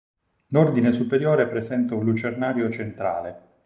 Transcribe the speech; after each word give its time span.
L'ordine 0.47 0.93
superiore 0.93 1.47
presenta 1.47 1.93
un 1.93 2.05
lucernario 2.05 2.71
centrale. 2.71 3.49